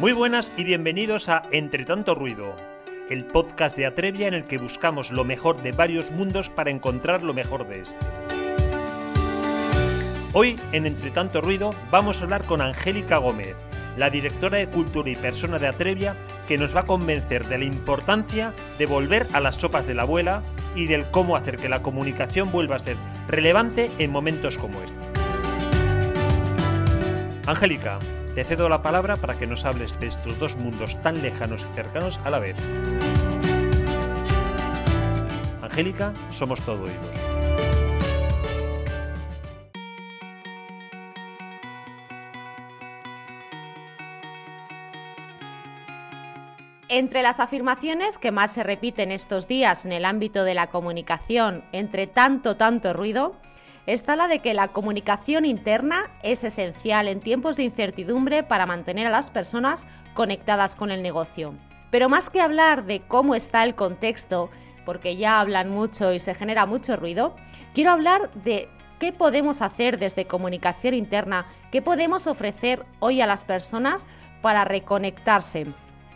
[0.00, 2.56] Muy buenas y bienvenidos a Entre tanto ruido,
[3.10, 7.22] el podcast de Atrevia en el que buscamos lo mejor de varios mundos para encontrar
[7.22, 8.06] lo mejor de este.
[10.32, 13.54] Hoy, en Entre tanto ruido, vamos a hablar con Angélica Gómez,
[13.98, 16.16] la directora de Cultura y persona de Atrevia,
[16.48, 20.04] que nos va a convencer de la importancia de volver a las sopas de la
[20.04, 20.42] abuela
[20.74, 22.96] y del cómo hacer que la comunicación vuelva a ser
[23.28, 24.96] relevante en momentos como este.
[27.46, 27.98] Angélica,
[28.34, 31.74] te cedo la palabra para que nos hables de estos dos mundos tan lejanos y
[31.74, 32.56] cercanos a la vez.
[35.62, 37.30] Angélica, somos todo oídos.
[46.92, 51.64] Entre las afirmaciones que más se repiten estos días en el ámbito de la comunicación,
[51.70, 53.36] entre tanto, tanto ruido,
[53.92, 59.08] está la de que la comunicación interna es esencial en tiempos de incertidumbre para mantener
[59.08, 61.54] a las personas conectadas con el negocio.
[61.90, 64.48] Pero más que hablar de cómo está el contexto,
[64.84, 67.34] porque ya hablan mucho y se genera mucho ruido,
[67.74, 68.68] quiero hablar de
[69.00, 74.06] qué podemos hacer desde comunicación interna, qué podemos ofrecer hoy a las personas
[74.40, 75.66] para reconectarse,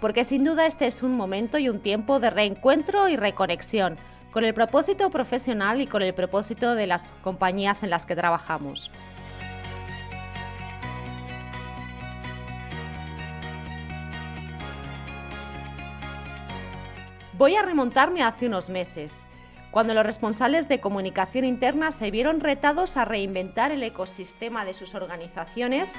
[0.00, 3.98] porque sin duda este es un momento y un tiempo de reencuentro y reconexión
[4.34, 8.90] con el propósito profesional y con el propósito de las compañías en las que trabajamos.
[17.34, 19.24] Voy a remontarme hace unos meses
[19.70, 24.96] cuando los responsables de comunicación interna se vieron retados a reinventar el ecosistema de sus
[24.96, 25.94] organizaciones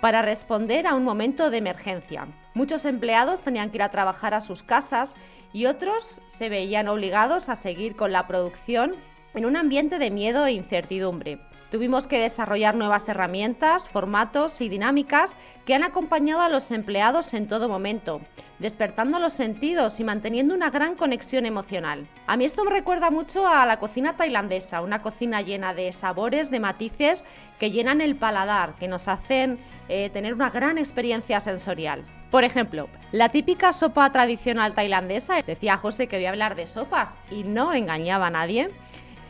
[0.00, 2.28] para responder a un momento de emergencia.
[2.54, 5.16] Muchos empleados tenían que ir a trabajar a sus casas
[5.52, 8.94] y otros se veían obligados a seguir con la producción
[9.34, 11.40] en un ambiente de miedo e incertidumbre.
[11.70, 17.46] Tuvimos que desarrollar nuevas herramientas, formatos y dinámicas que han acompañado a los empleados en
[17.46, 18.22] todo momento,
[18.58, 22.08] despertando los sentidos y manteniendo una gran conexión emocional.
[22.26, 26.50] A mí esto me recuerda mucho a la cocina tailandesa, una cocina llena de sabores,
[26.50, 27.26] de matices
[27.58, 29.58] que llenan el paladar, que nos hacen
[29.90, 32.06] eh, tener una gran experiencia sensorial.
[32.30, 37.18] Por ejemplo, la típica sopa tradicional tailandesa, decía José que voy a hablar de sopas
[37.30, 38.70] y no engañaba a nadie,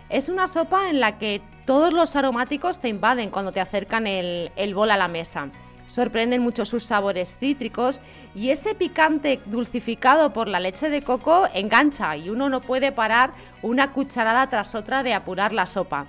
[0.08, 4.74] es una sopa en la que todos los aromáticos te invaden cuando te acercan el,
[4.74, 5.50] bol a la mesa.
[5.86, 8.00] Sorprenden mucho sus sabores cítricos
[8.34, 13.34] y ese picante dulcificado por la leche de coco engancha y uno no puede parar
[13.60, 16.06] una cucharada tras otra de apurar la sopa.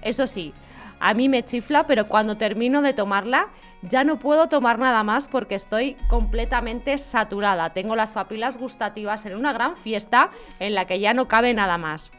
[0.00, 0.54] Eso sí,
[0.98, 3.50] a mí me chifla, pero cuando termino de tomarla
[3.82, 7.74] ya no puedo tomar nada más porque estoy completamente saturada.
[7.74, 11.76] Tengo las papilas gustativas en una gran fiesta en la que ya no cabe nada
[11.76, 12.12] más.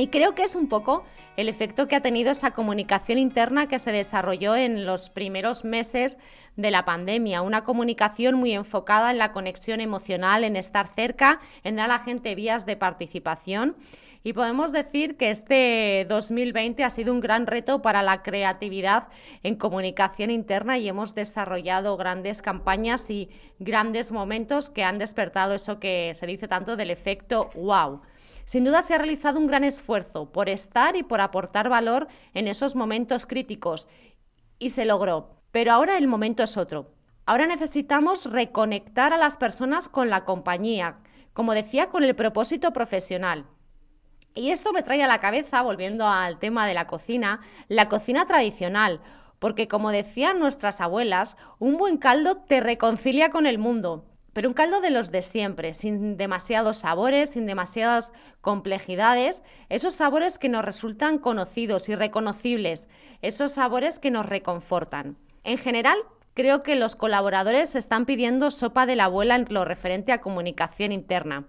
[0.00, 1.02] Y creo que es un poco
[1.36, 6.18] el efecto que ha tenido esa comunicación interna que se desarrolló en los primeros meses
[6.54, 7.42] de la pandemia.
[7.42, 11.98] Una comunicación muy enfocada en la conexión emocional, en estar cerca, en dar a la
[11.98, 13.74] gente vías de participación.
[14.22, 19.08] Y podemos decir que este 2020 ha sido un gran reto para la creatividad
[19.42, 25.80] en comunicación interna y hemos desarrollado grandes campañas y grandes momentos que han despertado eso
[25.80, 28.00] que se dice tanto del efecto wow.
[28.48, 32.48] Sin duda se ha realizado un gran esfuerzo por estar y por aportar valor en
[32.48, 33.88] esos momentos críticos
[34.58, 35.42] y se logró.
[35.50, 36.94] Pero ahora el momento es otro.
[37.26, 40.96] Ahora necesitamos reconectar a las personas con la compañía,
[41.34, 43.44] como decía, con el propósito profesional.
[44.34, 48.24] Y esto me trae a la cabeza, volviendo al tema de la cocina, la cocina
[48.24, 49.02] tradicional,
[49.38, 54.06] porque como decían nuestras abuelas, un buen caldo te reconcilia con el mundo.
[54.38, 60.38] Pero un caldo de los de siempre, sin demasiados sabores, sin demasiadas complejidades, esos sabores
[60.38, 62.88] que nos resultan conocidos y reconocibles,
[63.20, 65.18] esos sabores que nos reconfortan.
[65.42, 65.98] En general,
[66.34, 70.92] creo que los colaboradores están pidiendo sopa de la abuela en lo referente a comunicación
[70.92, 71.48] interna.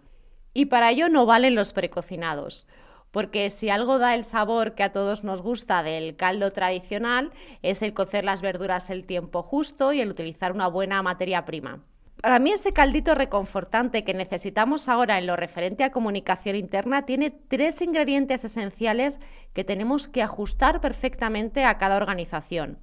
[0.55, 2.65] Y para ello no valen los precocinados
[3.11, 7.83] porque si algo da el sabor que a todos nos gusta del caldo tradicional es
[7.83, 11.83] el cocer las verduras el tiempo justo y el utilizar una buena materia prima.
[12.21, 17.31] Para mí ese caldito reconfortante que necesitamos ahora en lo referente a comunicación interna tiene
[17.31, 19.21] tres ingredientes esenciales
[19.53, 22.77] que tenemos que ajustar perfectamente a cada organización.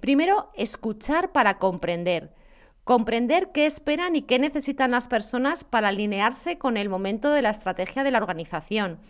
[0.00, 2.32] Primero, escuchar para comprender.
[2.84, 7.50] Comprender qué esperan y qué necesitan las personas para alinearse con el momento de la
[7.50, 9.00] estrategia de la organización,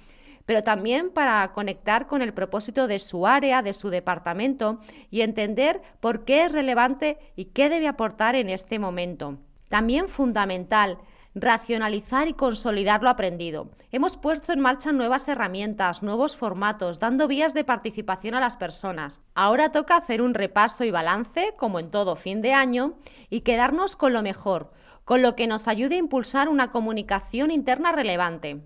[0.45, 5.81] pero también para conectar con el propósito de su área, de su departamento y entender
[6.01, 9.39] por qué es relevante y qué debe aportar en este momento.
[9.69, 10.99] También fundamental,
[11.35, 13.71] racionalizar y consolidar lo aprendido.
[13.93, 19.23] Hemos puesto en marcha nuevas herramientas, nuevos formatos, dando vías de participación a las personas.
[19.35, 22.99] Ahora toca hacer un repaso y balance, como en todo fin de año,
[23.31, 24.73] y quedarnos con lo mejor,
[25.05, 28.63] con lo que nos ayude a impulsar una comunicación interna relevante.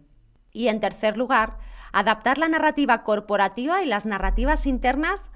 [0.53, 1.59] Y en tercer lugar,
[1.93, 5.31] adaptar la narrativa corporativa y las narrativas internas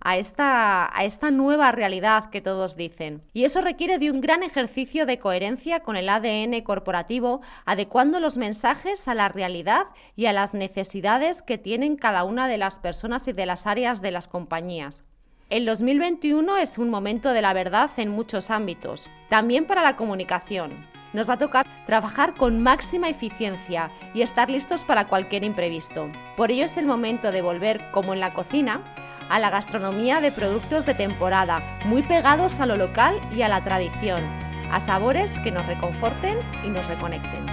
[0.00, 3.22] a esta, a esta nueva realidad que todos dicen.
[3.32, 8.36] Y eso requiere de un gran ejercicio de coherencia con el ADN corporativo, adecuando los
[8.36, 13.26] mensajes a la realidad y a las necesidades que tienen cada una de las personas
[13.28, 15.04] y de las áreas de las compañías.
[15.48, 20.86] El 2021 es un momento de la verdad en muchos ámbitos, también para la comunicación.
[21.12, 26.10] Nos va a tocar trabajar con máxima eficiencia y estar listos para cualquier imprevisto.
[26.36, 28.82] Por ello es el momento de volver, como en la cocina,
[29.28, 33.62] a la gastronomía de productos de temporada, muy pegados a lo local y a la
[33.62, 34.22] tradición,
[34.70, 37.46] a sabores que nos reconforten y nos reconecten.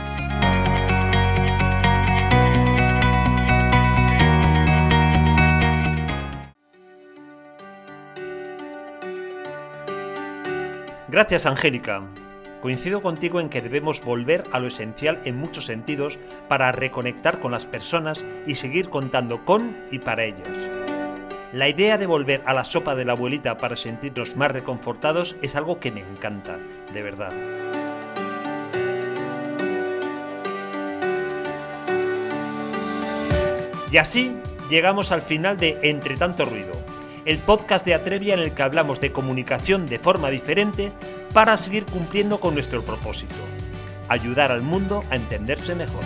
[11.14, 12.02] Gracias, Angélica.
[12.60, 16.18] Coincido contigo en que debemos volver a lo esencial en muchos sentidos
[16.48, 20.70] para reconectar con las personas y seguir contando con y para ellas.
[21.54, 25.56] La idea de volver a la sopa de la abuelita para sentirnos más reconfortados es
[25.56, 26.58] algo que me encanta,
[26.92, 27.32] de verdad.
[33.92, 34.36] Y así
[34.72, 36.72] llegamos al final de Entre tanto ruido,
[37.26, 40.92] el podcast de Atrevia en el que hablamos de comunicación de forma diferente
[41.36, 43.36] para seguir cumpliendo con nuestro propósito,
[44.08, 46.04] ayudar al mundo a entenderse mejor.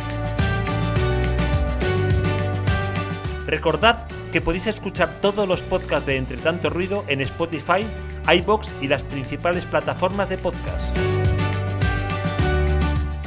[3.46, 7.86] Recordad que podéis escuchar todos los podcasts de Entre Tanto Ruido en Spotify,
[8.28, 10.96] iBox y las principales plataformas de podcast.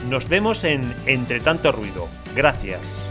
[0.08, 2.08] Nos vemos en Entre Tanto Ruido.
[2.34, 3.09] Gracias.